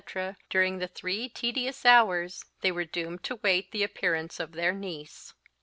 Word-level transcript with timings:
during 0.49 0.79
the 0.79 0.87
three 0.87 1.29
tedious 1.29 1.85
hours 1.85 2.43
they 2.61 2.71
were 2.71 2.83
doomed 2.85 3.21
to 3.21 3.35
wait 3.43 3.69
the 3.69 3.83
appearance 3.83 4.39
of 4.39 4.53
their 4.53 4.73
niece. 4.73 5.35